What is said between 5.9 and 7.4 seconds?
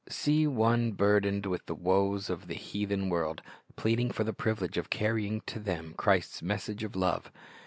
Christ's message of love.